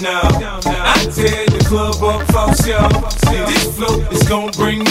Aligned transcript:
Now. 0.00 0.20
I 0.66 1.06
tear 1.14 1.46
the 1.46 1.64
club 1.68 2.02
up 2.02 2.26
for 2.32 2.52
show. 2.64 2.88
This 3.46 3.76
flow 3.76 4.00
is 4.10 4.28
gonna 4.28 4.52
bring. 4.52 4.81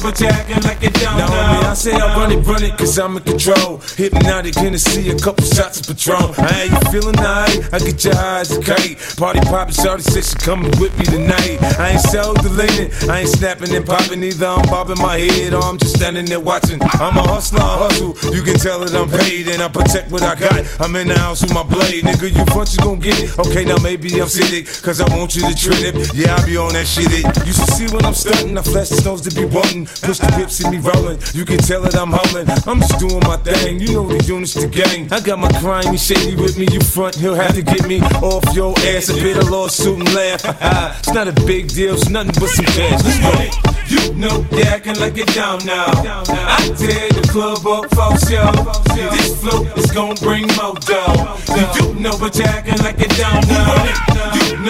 You 0.00 0.06
but 0.06 0.64
like 0.64 0.82
it 0.82 0.94
down 0.94 1.18
Now, 1.18 1.28
homie, 1.28 1.62
I 1.62 1.74
say 1.74 1.92
I 1.92 2.16
run 2.16 2.32
it, 2.32 2.40
run 2.46 2.62
it, 2.64 2.78
cause 2.78 2.98
I'm 2.98 3.18
in 3.18 3.22
control. 3.22 3.82
Hypnotic, 3.98 4.54
Hennessy, 4.54 5.10
a 5.10 5.18
couple 5.18 5.44
shots 5.44 5.80
of 5.80 5.94
Patron. 5.94 6.32
Ain't 6.56 6.72
you 6.72 6.80
feeling 6.90 7.18
alright? 7.18 7.68
I 7.70 7.78
get 7.80 8.02
your 8.02 8.16
eyes 8.16 8.50
a 8.50 8.62
kite. 8.62 8.96
Party 9.18 9.40
poppin', 9.40 9.74
shorty 9.74 10.02
said 10.02 10.24
she 10.24 10.34
coming 10.36 10.72
with 10.80 10.96
me 10.98 11.04
tonight. 11.04 11.60
I 11.78 11.90
ain't 11.90 12.00
so 12.00 12.32
deleted, 12.40 12.96
I 13.10 13.20
ain't 13.20 13.28
snapping 13.28 13.74
and 13.74 13.84
popping 13.84 14.24
either. 14.24 14.46
I'm 14.46 14.64
bobbing 14.70 14.96
my 14.96 15.18
head 15.18 15.52
or 15.52 15.62
I'm 15.62 15.76
just 15.76 15.96
standing 15.96 16.24
there 16.24 16.40
watching. 16.40 16.80
I'm 16.80 17.18
a 17.18 17.22
hustler, 17.28 17.60
I 17.60 17.76
hustle. 17.84 18.16
You 18.34 18.40
can 18.40 18.56
tell 18.56 18.80
that 18.80 18.96
I'm 18.96 19.10
paid 19.10 19.48
and 19.48 19.60
I 19.60 19.68
protect 19.68 20.10
what 20.10 20.22
I 20.22 20.34
got. 20.34 20.64
I'm 20.80 20.96
in 20.96 21.08
the 21.08 21.18
house 21.18 21.42
with 21.42 21.52
my 21.52 21.62
blade, 21.62 22.04
nigga. 22.04 22.34
You 22.34 22.44
front, 22.54 22.72
you 22.72 22.78
gon' 22.82 23.00
get 23.00 23.20
it. 23.20 23.38
Okay, 23.38 23.66
now 23.66 23.76
maybe 23.82 24.18
I'm 24.18 24.28
sitting, 24.28 24.64
cause 24.80 25.02
I 25.02 25.14
want 25.14 25.36
you 25.36 25.42
to 25.42 25.54
trip 25.54 25.76
it. 25.94 26.14
Yeah, 26.14 26.36
I 26.36 26.46
be 26.46 26.56
on 26.56 26.72
that 26.72 26.86
shit. 26.86 27.12
It. 27.12 27.26
You 27.46 27.52
should 27.52 27.68
see 27.76 27.94
when 27.94 28.06
I'm 28.06 28.14
stunting. 28.14 28.56
I 28.56 28.62
flash 28.62 28.88
the 28.88 28.96
stones 28.96 29.20
to 29.28 29.34
be 29.34 29.44
wanting. 29.44 29.89
Push 30.02 30.18
the 30.18 30.32
hips 30.36 30.64
in 30.64 30.70
me 30.70 30.78
rolling. 30.78 31.18
You 31.34 31.44
can 31.44 31.58
tell 31.58 31.82
that 31.82 31.96
I'm 31.96 32.10
humming. 32.12 32.48
I'm 32.66 32.80
just 32.80 32.98
doing 32.98 33.20
my 33.20 33.36
thing. 33.36 33.80
You 33.80 33.94
know 33.94 34.06
the 34.08 34.22
units, 34.24 34.54
the 34.54 34.66
gang. 34.66 35.12
I 35.12 35.20
got 35.20 35.38
my 35.38 35.50
grimy 35.60 35.96
shady 35.96 36.36
with 36.36 36.58
me. 36.58 36.66
You 36.72 36.80
front, 36.80 37.16
he'll 37.16 37.34
have 37.34 37.54
to 37.54 37.62
get 37.62 37.86
me 37.86 38.00
off 38.22 38.44
your 38.54 38.74
ass. 38.90 39.08
A 39.10 39.14
bit 39.14 39.36
of 39.36 39.50
lawsuit 39.50 39.98
and 39.98 40.14
laugh. 40.14 40.42
it's 40.98 41.12
not 41.12 41.28
a 41.28 41.32
big 41.46 41.68
deal, 41.68 41.94
it's 41.94 42.08
nothing 42.08 42.34
but 42.38 42.48
some 42.50 42.64
cash. 42.66 43.02
Let's 43.04 43.20
go. 43.20 43.70
You 43.90 44.14
know 44.14 44.46
you're 44.52 44.66
acting 44.68 45.00
like 45.00 45.18
it 45.18 45.26
down 45.34 45.64
now. 45.66 45.86
I 45.88 46.72
tear 46.78 47.08
the 47.10 47.26
club 47.28 47.66
up 47.66 47.90
for 47.90 48.16
show. 48.24 48.52
This 48.94 49.40
flow 49.40 49.64
is 49.74 49.90
gonna 49.90 50.14
bring 50.14 50.46
more 50.54 50.74
dough. 50.86 51.36
You 51.74 51.94
know 51.94 52.16
but 52.18 52.36
you're 52.36 52.46
acting 52.46 52.78
like 52.84 53.00
it 53.00 53.10
down 53.18 53.42
now. 53.48 54.09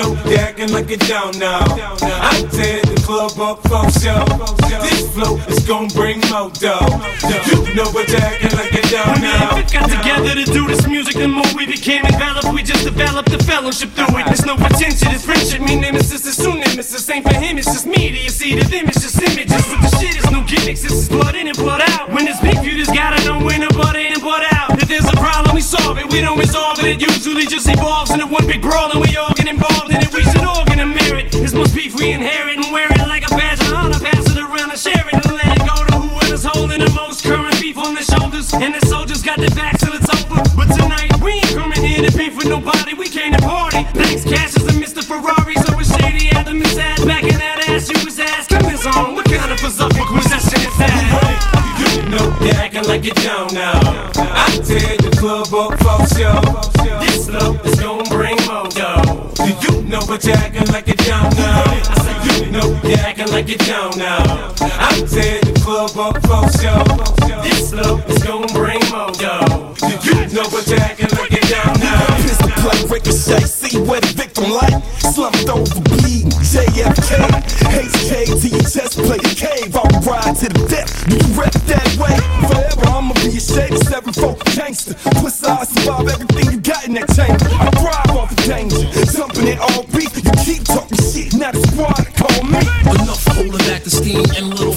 You 0.01 0.15
know 0.17 0.25
you're 0.25 0.41
acting 0.41 0.73
like 0.73 0.91
it 0.91 1.01
down 1.05 1.37
now. 1.37 1.61
I 1.61 2.41
tear 2.49 2.81
the 2.89 2.97
club 3.05 3.37
up 3.37 3.61
for 3.69 3.85
show. 4.01 4.25
This 4.81 5.05
flow 5.13 5.37
is 5.45 5.61
gonna 5.69 5.93
bring 5.93 6.25
more 6.33 6.49
dough. 6.57 6.89
You 7.45 7.77
know 7.77 7.85
but 7.93 8.09
you're 8.09 8.25
acting 8.25 8.57
like 8.57 8.73
it 8.73 8.89
down 8.89 9.13
When 9.13 9.21
me 9.21 9.29
now. 9.29 9.61
and 9.61 9.61
Vic 9.61 9.77
got 9.77 9.93
together 9.93 10.33
to 10.41 10.45
do 10.49 10.67
this 10.69 10.87
music, 10.89 11.21
the 11.21 11.29
more 11.29 11.45
we 11.55 11.67
became 11.67 12.01
enveloped, 12.07 12.49
we 12.49 12.63
just 12.63 12.85
developed 12.85 13.29
a 13.35 13.45
fellowship 13.45 13.91
through 13.91 14.17
it. 14.17 14.25
There's 14.25 14.47
no 14.47 14.57
pretension, 14.57 15.13
it's 15.13 15.25
friendship. 15.25 15.61
Me 15.61 15.77
nemesis 15.77 16.25
is 16.25 16.37
soon 16.37 16.61
nemesis. 16.61 17.05
Ain't 17.11 17.29
for 17.29 17.37
him, 17.37 17.59
it's 17.59 17.69
just 17.69 17.85
me. 17.85 18.09
Do 18.09 18.17
you 18.17 18.31
see 18.31 18.57
the 18.57 18.65
them? 18.65 18.89
It's 18.89 19.05
just 19.05 19.21
images. 19.21 19.69
With 19.69 19.85
the 19.85 19.93
shit, 20.01 20.17
it's 20.17 20.31
no 20.31 20.41
gimmicks. 20.49 20.81
This 20.81 20.97
is 20.97 21.09
blood 21.11 21.35
in 21.35 21.47
and 21.47 21.59
blood 21.59 21.83
out. 21.93 22.09
When 22.09 22.27
it's 22.27 22.41
big, 22.41 22.57
you 22.65 22.73
just 22.73 22.95
gotta 22.95 23.21
know 23.29 23.45
when 23.45 23.61
to 23.61 23.69
butt 23.77 23.97
in 23.97 24.17
and 24.17 24.23
butt 24.23 24.49
out. 24.57 24.81
If 24.81 24.89
there's 24.89 25.05
a 25.05 25.17
problem, 25.21 25.55
we 25.55 25.61
solve 25.61 25.99
it. 25.99 26.09
We 26.09 26.23
don't 26.23 26.39
resolve 26.39 26.79
it. 26.81 26.87
It 26.87 27.03
usually 27.05 27.45
just 27.45 27.69
evolves 27.69 28.13
into 28.13 28.27
one 28.27 28.47
big 28.47 28.63
brawl, 28.63 28.91
and 28.93 29.03
we 29.05 29.15
all 29.19 29.35
you're 53.05 53.15
it 53.15 53.23
down 53.23 53.47
now. 53.55 53.81
I 54.17 54.51
tear 54.65 54.97
the 54.99 55.15
club 55.17 55.53
up 55.55 55.79
for 55.81 56.01
show. 56.17 56.41
This 57.01 57.29
flow 57.29 57.55
is 57.65 57.81
gonna 57.81 58.05
bring 58.11 58.37
more 58.47 58.69
dough. 58.69 59.33
You 59.41 59.83
know 59.83 60.01
but 60.07 60.25
you're 60.25 60.37
acting 60.37 60.67
like 60.73 60.89
it 60.89 60.99
down 60.99 61.31
now. 61.37 61.65
I 61.67 61.97
said 62.05 62.45
you 62.45 62.51
know 62.53 62.69
you're 62.85 62.99
acting 62.99 63.29
like 63.29 63.49
it 63.49 63.61
down 63.61 63.97
now. 63.97 64.53
I 64.61 64.93
tear 65.09 65.41
the 65.41 65.55
club 65.65 65.97
up 65.97 66.21
for 66.29 66.45
show. 66.61 66.85
This 67.43 67.71
flow 67.71 67.99
is 68.09 68.23
gonna 68.23 68.53
bring 68.53 68.81
more 68.91 69.13
dough. 69.17 69.75
You 70.05 70.27
know 70.35 70.45
but 70.51 70.67
you're 70.69 70.81
acting 70.81 71.13
like 71.17 71.33
it 71.33 71.49
down 71.49 71.81
now. 71.81 72.17
Pistol 72.21 72.51
play, 72.61 72.85
ricochet, 72.85 73.47
see 73.47 73.81
where 73.81 74.01
the 74.01 74.13
victim 74.13 74.51
lay. 74.51 74.77
Slumped 74.99 75.49
over, 75.49 75.81
bleeding, 75.89 76.31
JFK. 76.45 77.17
HK 77.71 78.41
to 78.43 78.51
chest 78.69 78.99
plate, 78.99 79.23
cave, 79.37 79.75
I'll 79.75 80.01
ride 80.03 80.37
to 80.37 80.49
the 80.49 80.67
death. 80.69 80.91
You 81.09 81.19
rep 81.39 81.53
that 81.71 81.80
seven 84.01 84.13
folk 84.13 84.45
gangster. 84.57 84.95
Plus 84.95 85.45
I 85.45 85.65
survive 85.65 86.09
everything 86.09 86.53
you 86.53 86.61
got 86.61 86.87
in 86.87 86.95
that 86.95 87.09
chamber. 87.15 87.45
I 87.53 87.71
thrive 87.71 88.17
off 88.17 88.31
the 88.35 88.43
danger, 88.49 88.89
jumping 89.13 89.49
in 89.49 89.59
all 89.59 89.85
beef. 89.93 90.15
You 90.17 90.33
keep 90.45 90.65
talking 90.65 90.99
shit, 90.99 91.35
now 91.35 91.53
the 91.53 91.61
squad 91.69 92.07
call 92.17 92.43
me. 92.45 92.61
Enough 92.81 93.25
holding 93.29 93.53
back 93.69 93.83
the 93.85 93.91
steam 93.91 94.25
and 94.37 94.51
little 94.51 94.73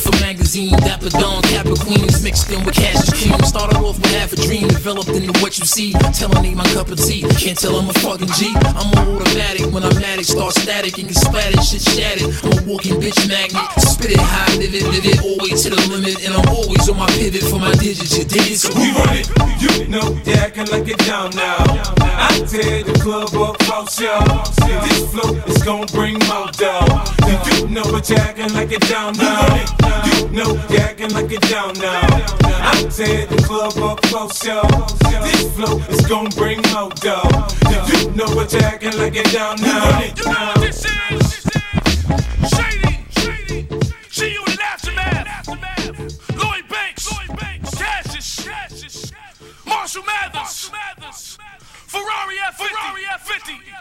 half 4.83 4.97
a 4.97 5.03
dream, 5.03 5.03
developed 5.03 5.09
into 5.09 5.39
what 5.41 5.57
you 5.57 5.65
see. 5.65 5.93
Telling 6.13 6.45
ain't 6.45 6.57
my 6.57 6.65
cup 6.73 6.89
of 6.89 6.99
tea. 6.99 7.21
Can't 7.37 7.57
tell 7.57 7.75
I'm 7.75 7.89
a 7.89 7.93
fucking 7.93 8.27
G. 8.27 8.51
I'm 8.55 8.91
a 8.93 9.15
automatic 9.15 9.71
when 9.71 9.83
I'm 9.83 9.97
at 10.03 10.19
it, 10.19 10.25
start 10.25 10.53
static 10.53 10.97
and 10.97 11.07
get 11.07 11.17
splattered, 11.17 11.63
shit 11.63 11.81
shattered. 11.81 12.33
I'm 12.43 12.59
a 12.59 12.71
walking 12.71 12.99
bitch 12.99 13.19
magnet. 13.27 13.63
Spit 13.79 14.11
it 14.11 14.19
high, 14.19 14.55
live 14.57 14.73
it, 14.73 14.83
live 14.83 15.05
it, 15.05 15.21
always 15.23 15.63
to 15.63 15.69
the 15.69 15.79
limit. 15.87 16.25
And 16.25 16.33
I'm 16.33 16.47
always 16.49 16.87
on 16.89 16.97
my 16.97 17.07
pivot 17.17 17.43
for 17.43 17.59
my 17.59 17.73
digits. 17.75 18.17
You 18.17 18.25
dig 18.25 18.51
it? 18.51 18.59
So 18.59 18.69
We 18.75 18.91
run 18.91 19.15
it. 19.15 19.27
You 19.61 19.87
know 19.87 20.19
you're 20.25 20.37
acting 20.37 20.67
like 20.67 20.87
it 20.87 20.99
down 21.05 21.31
now. 21.35 21.57
I 21.99 22.43
tear 22.47 22.83
the 22.83 22.97
club 23.01 23.33
up 23.35 23.61
for 23.63 23.87
show. 23.87 24.19
This 24.83 25.11
flow 25.11 25.35
is 25.47 25.63
gonna 25.63 25.87
bring 25.87 26.19
more 26.27 26.49
dough. 26.51 26.85
You 27.47 27.67
know 27.69 27.83
but 27.91 28.09
you're 28.09 28.19
acting 28.19 28.53
like 28.53 28.71
it 28.71 28.81
down 28.87 29.15
now. 29.17 29.47
You 30.07 30.29
know 30.29 30.59
you're 30.69 30.81
acting 30.81 31.11
like 31.13 31.31
it 31.31 31.41
down 31.49 31.73
now. 31.79 32.02
I 32.65 32.83
tear 32.89 33.25
the 33.27 33.35
club 33.43 33.77
up 33.77 34.01
close, 34.03 34.45
yo. 34.45 34.61
This 35.21 35.53
flow 35.55 35.77
is 35.89 36.05
gonna 36.07 36.29
bring 36.29 36.65
out 36.67 36.95
dough. 37.01 37.21
If 37.63 38.03
you 38.03 38.11
know 38.11 38.33
what 38.35 38.53
you're 38.53 38.63
acting 38.63 38.97
like 38.97 39.15
it 39.15 39.31
down 39.33 39.59
now. 39.59 39.99
You 39.99 40.23
know 40.23 40.31
what 40.31 40.61
this 40.61 40.85
is? 40.85 41.43
Shady, 42.55 43.05
shady, 43.19 43.67
she 44.09 44.37
on 44.37 44.57
aftermath. 44.61 45.47
Lloyd 46.37 46.67
Banks, 46.69 47.11
Lloyd 47.11 47.37
Banks, 47.37 47.69
Cashis, 47.71 48.47
Cashis, 48.47 49.11
Marshall 49.65 50.03
Mathers, 50.03 50.33
Marshall 50.33 50.71
Mathers, 50.71 51.37
Ferrari 51.87 52.37
F50, 52.37 52.67
Ferrari 52.69 53.03
F50. 53.19 53.72